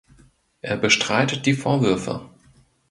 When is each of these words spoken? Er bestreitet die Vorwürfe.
Er 0.63 0.77
bestreitet 0.77 1.45
die 1.45 1.53
Vorwürfe. 1.53 2.27